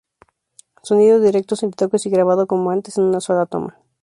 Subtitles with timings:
[0.81, 3.77] Sonido directo, sin retoques y grabado como antes, en una sola toma.